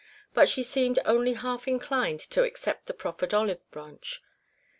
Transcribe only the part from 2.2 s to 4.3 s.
to accept the proffered olive branch.